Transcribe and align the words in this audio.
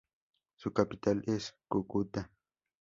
Su 0.55 0.73
capital 0.73 1.21
es 1.27 1.55
Cúcuta. 1.67 2.31